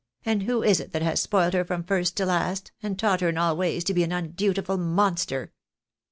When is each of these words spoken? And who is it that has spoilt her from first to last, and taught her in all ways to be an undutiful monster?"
And 0.25 0.41
who 0.41 0.63
is 0.63 0.79
it 0.79 0.93
that 0.93 1.03
has 1.03 1.21
spoilt 1.21 1.53
her 1.53 1.63
from 1.63 1.83
first 1.83 2.17
to 2.17 2.25
last, 2.25 2.71
and 2.81 2.97
taught 2.97 3.21
her 3.21 3.29
in 3.29 3.37
all 3.37 3.55
ways 3.55 3.83
to 3.83 3.93
be 3.93 4.01
an 4.01 4.11
undutiful 4.11 4.77
monster?" 4.79 5.51